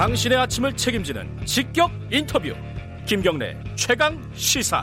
[0.00, 2.54] 당신의 아침을 책임지는 직격 인터뷰
[3.04, 4.82] 김경래 최강 시사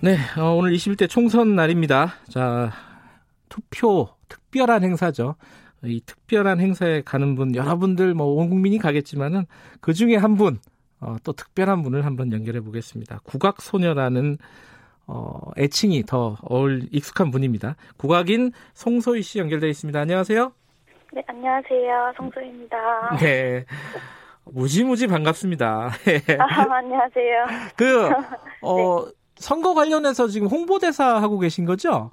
[0.00, 2.14] 네, 어, 오늘 21대 총선 날입니다.
[2.28, 2.70] 자,
[3.48, 5.34] 투표 특별한 행사죠.
[5.82, 9.46] 이 특별한 행사에 가는 분 여러분들 뭐 온 국민이 가겠지만은
[9.80, 10.60] 그 중에 한 분,
[11.00, 13.22] 어, 또 특별한 분을 한번 연결해 보겠습니다.
[13.24, 14.38] 국악 소녀라는
[15.08, 17.74] 어, 애칭이 더 어울 익숙한 분입니다.
[17.96, 19.98] 국악인 송소희 씨 연결돼 있습니다.
[19.98, 20.52] 안녕하세요.
[21.14, 22.12] 네, 안녕하세요.
[22.16, 23.16] 송소희입니다.
[23.22, 23.64] 네.
[24.46, 25.90] 무지무지 반갑습니다.
[26.40, 27.46] 아, 안녕하세요.
[27.76, 28.08] 그,
[28.62, 29.12] 어, 네.
[29.36, 32.10] 선거 관련해서 지금 홍보대사 하고 계신 거죠?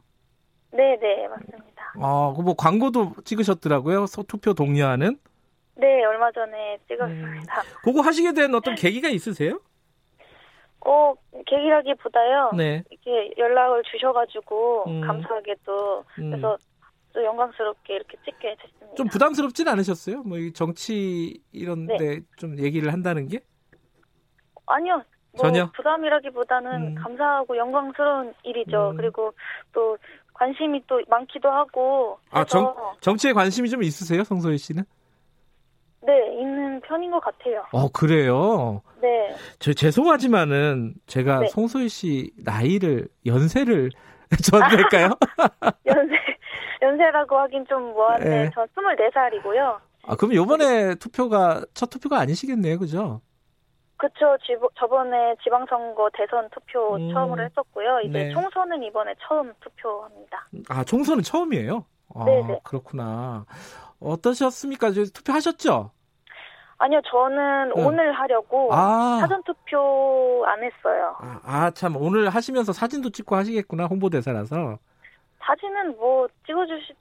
[0.71, 1.93] 네, 네, 맞습니다.
[1.99, 4.05] 어, 뭐 광고도 찍으셨더라고요.
[4.27, 5.17] 투표 독려하는?
[5.77, 7.61] 네, 얼마 전에 찍었습니다.
[7.61, 9.59] 음, 그거 하시게 된 어떤 계기가 있으세요?
[10.85, 11.15] 어,
[11.47, 12.51] 계기라기보다요.
[12.55, 12.83] 네.
[12.91, 15.01] 이렇게 연락을 주셔가지고, 음.
[15.01, 16.05] 감사하게도.
[16.19, 16.29] 음.
[16.29, 16.57] 그래서
[17.13, 18.95] 또 영광스럽게 이렇게 찍게 됐습니다.
[18.95, 20.23] 좀 부담스럽진 않으셨어요?
[20.23, 22.19] 뭐, 정치 이런데 네.
[22.37, 23.39] 좀 얘기를 한다는 게?
[24.65, 25.03] 아니요.
[25.33, 26.95] 뭐 전혀 부담이라기보다는 음.
[26.95, 28.91] 감사하고 영광스러운 일이죠.
[28.91, 28.97] 음.
[28.97, 29.33] 그리고
[29.73, 29.97] 또
[30.33, 32.19] 관심이 또 많기도 하고.
[32.31, 34.83] 아, 정, 정치에 관심이 좀 있으세요, 성소희 씨는?
[36.03, 37.63] 네, 있는 편인 것 같아요.
[37.71, 38.81] 어, 그래요?
[39.01, 39.35] 네.
[39.59, 41.47] 저 죄송하지만은 제가 네.
[41.49, 43.91] 송소희 씨 나이를, 연세를
[44.71, 45.11] 될까요?
[45.85, 46.00] 연세,
[47.01, 48.49] 연세라고 하긴 좀 뭐한데, 네.
[48.53, 49.79] 저 24살이고요.
[50.03, 53.21] 아, 그럼 요번에 투표가, 첫 투표가 아니시겠네요, 그죠?
[53.97, 54.35] 그쵸.
[54.79, 57.99] 저번에 지방선거 대선 투표 음, 처음으로 했었고요.
[58.01, 58.31] 이제 네.
[58.33, 60.47] 총선은 이번에 처음 투표합니다.
[60.69, 61.85] 아, 총선은 처음이에요?
[62.15, 62.61] 아, 네네.
[62.63, 63.45] 그렇구나.
[63.99, 64.89] 어떠셨습니까?
[65.13, 65.91] 투표하셨죠?
[66.79, 67.83] 아니요, 저는 네.
[67.83, 69.19] 오늘 하려고 아.
[69.21, 71.15] 사전 투표 안 했어요.
[71.19, 74.79] 아, 아, 참 오늘 하시면서 사진도 찍고 하시겠구나 홍보대사라서.
[75.43, 76.93] 사진은 뭐 찍어주시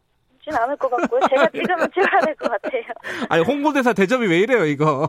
[0.42, 1.20] 진 않을 것 같고요.
[1.28, 2.82] 제가 찍으면 찍어야 될 것 같아요.
[3.28, 5.08] 아니 홍보대사 대접이 왜 이래요 이거?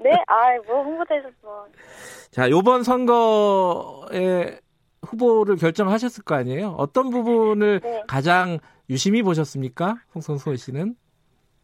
[0.00, 1.66] 네, 아뭐 홍보대사 뭐.
[2.30, 4.58] 자, 요번 선거에
[5.02, 6.74] 후보를 결정하셨을 거 아니에요?
[6.78, 8.02] 어떤 부분을 네.
[8.08, 8.58] 가장
[8.90, 10.94] 유심히 보셨습니까, 홍성소 씨는?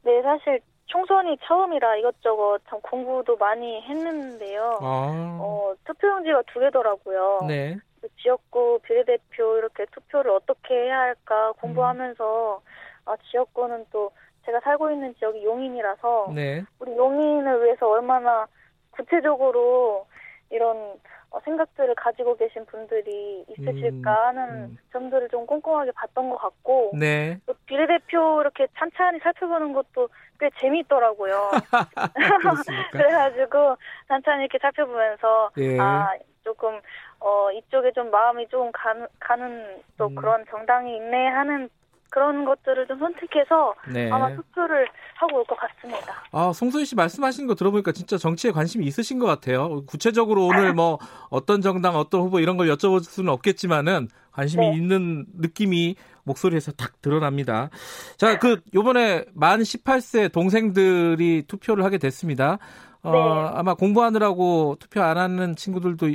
[0.05, 4.79] 네, 사실 총선이 처음이라 이것저것 참 공부도 많이 했는데요.
[4.81, 5.39] 아.
[5.41, 7.41] 어, 투표용지가 두 개더라고요.
[7.47, 7.79] 네.
[8.01, 12.63] 그 지역구 비례대표 이렇게 투표를 어떻게 해야 할까 공부하면서 음.
[13.05, 14.11] 아, 지역구는 또
[14.47, 16.65] 제가 살고 있는 지역이 용인이라서 네.
[16.79, 18.47] 우리 용인을 위해서 얼마나
[18.93, 20.07] 구체적으로
[20.51, 20.99] 이런 어,
[21.45, 24.79] 생각들을 가지고 계신 분들이 있으실까 음, 하는 음.
[24.93, 27.39] 점들을 좀 꼼꼼하게 봤던 것 같고 네.
[27.67, 30.09] 비례대표 이렇게 찬찬히 살펴보는 것도
[30.41, 31.51] 꽤 재미있더라고요.
[32.93, 33.77] 그래가지고
[34.09, 35.79] 찬찬히 이렇게 살펴보면서 예.
[35.79, 36.13] 아
[36.45, 36.81] 조금
[37.21, 40.15] 어 이쪽에 좀 마음이 좀 가는, 가는 또 음.
[40.15, 41.69] 그런 정당이 있네 하는
[42.11, 44.11] 그런 것들을 좀 선택해서 네.
[44.11, 46.15] 아마 투표를 하고 올 것 같습니다.
[46.33, 49.85] 아, 송소희 씨 말씀하시는 거 들어보니까 진짜 정치에 관심이 있으신 것 같아요.
[49.87, 50.99] 구체적으로 오늘 뭐
[51.31, 54.77] 어떤 정당, 어떤 후보 이런 걸 여쭤볼 수는 없겠지만은 관심이 네.
[54.77, 57.71] 있는 느낌이 목소리에서 딱 드러납니다.
[58.17, 62.59] 자, 그 요번에 만 18세 동생들이 투표를 하게 됐습니다.
[63.03, 63.51] 어, 네.
[63.55, 66.07] 아마 공부하느라고 투표 안 하는 친구들도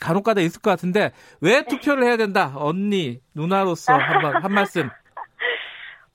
[0.00, 2.52] 간혹가다 있을 것 같은데 왜 투표를 해야 된다?
[2.56, 4.90] 언니, 누나로서 한번 한 말씀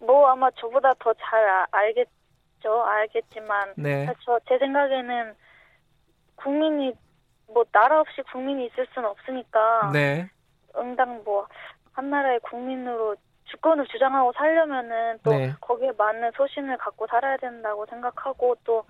[0.01, 2.83] 뭐 아마 저보다 더잘 아, 알겠죠.
[2.83, 4.07] 알겠지만 네.
[4.25, 5.35] 저제 생각에는
[6.35, 6.93] 국민이
[7.47, 10.29] 뭐 나라 없이 국민이 있을 수는 없으니까 네.
[10.75, 11.47] 응당 뭐
[11.93, 15.53] 한 나라의 국민으로 주권을 주장하고 살려면은 또 네.
[15.59, 18.85] 거기에 맞는 소신을 갖고 살아야 된다고 생각하고 또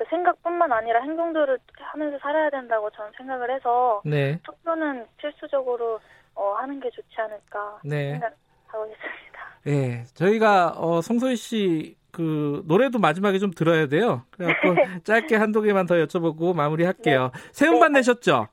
[0.00, 4.40] 그 생각뿐만 아니라 행동들을 하면서 살아야 된다고 저는 생각을 해서 네.
[4.44, 6.00] 투표는 필수적으로
[6.34, 8.12] 어, 하는 게 좋지 않을까 네.
[8.12, 8.32] 생각
[8.72, 9.40] 하고 있습니다.
[9.66, 14.24] 예, 저희가 어, 송소희 씨 그 노래도 마지막에 좀 들어야 돼요.
[14.30, 17.30] 그래갖고 짧게 한두 개만 더 여쭤보고 마무리할게요.
[17.32, 17.40] 네.
[17.52, 18.00] 새 음반 네.
[18.00, 18.48] 내셨죠?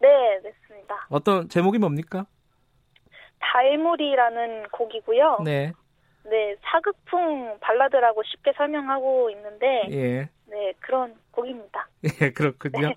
[0.00, 0.08] 네,
[0.42, 1.06] 냈습니다.
[1.10, 2.26] 어떤 제목이 뭡니까?
[3.38, 5.38] 달물이라는 곡이고요.
[5.44, 5.72] 네.
[6.24, 10.28] 네, 사극풍 발라드라고 쉽게 설명하고 있는데, 예.
[10.46, 11.88] 네, 그런 곡입니다.
[12.20, 12.88] 예, 그렇군요.
[12.88, 12.94] 네.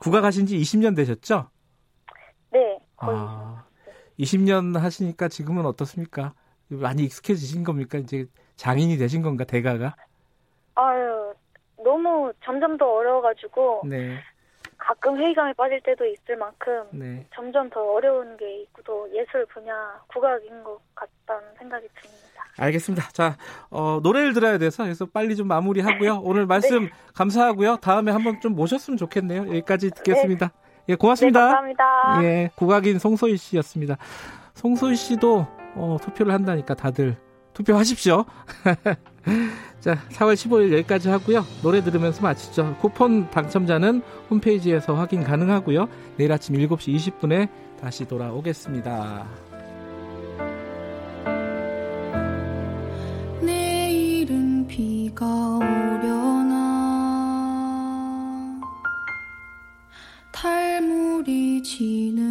[0.00, 1.48] 국악하신 지 20년 되셨죠?
[2.50, 3.16] 네, 거의.
[3.16, 3.65] 아,
[4.18, 6.32] 20년 하시니까 지금은 어떻습니까?
[6.68, 7.98] 많이 익숙해지신 겁니까?
[7.98, 8.26] 이제
[8.56, 9.94] 장인이 되신 건가 대가가?
[10.74, 11.32] 아유
[11.82, 14.18] 너무 점점 더 어려워가지고 네.
[14.78, 17.26] 가끔 회의감에 빠질 때도 있을 만큼 네.
[17.34, 19.72] 점점 더 어려운 게 있고 또 예술 분야
[20.08, 22.44] 국악인 것 같다는 생각이 듭니다.
[22.58, 23.08] 알겠습니다.
[23.10, 23.36] 자
[23.70, 26.20] 어, 노래를 들어야 돼서 그래서 빨리 좀 마무리하고요.
[26.22, 26.90] 오늘 말씀 네.
[27.14, 27.76] 감사하고요.
[27.76, 29.48] 다음에 한번 좀 모셨으면 좋겠네요.
[29.48, 30.48] 여기까지 듣겠습니다.
[30.48, 30.65] 네.
[30.88, 31.40] 예, 고맙습니다.
[31.40, 32.24] 네, 감사합니다.
[32.24, 33.96] 예, 국악인 송소희 씨였습니다.
[34.54, 34.96] 송소희 네.
[34.96, 37.16] 씨도 어, 투표를 한다니까 다들
[37.52, 38.24] 투표하십시오.
[39.80, 41.44] 자, 4월 15일 여기까지 하고요.
[41.62, 42.76] 노래 들으면서 마치죠.
[42.80, 45.88] 쿠폰 당첨자는 홈페이지에서 확인 가능하고요.
[46.16, 47.48] 내일 아침 7시 20분에
[47.80, 49.26] 다시 돌아오겠습니다.
[53.40, 55.24] 내일은 비가
[55.56, 56.56] 오려나
[60.32, 60.75] 달
[61.26, 62.25] 第七呢？